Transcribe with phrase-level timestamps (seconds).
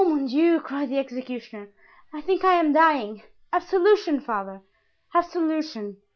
[0.03, 1.69] "Oh, mon Dieu!" cried the executioner,
[2.11, 3.21] "I think I am dying.
[3.53, 4.63] Absolution, father!
[5.13, 5.97] absolution."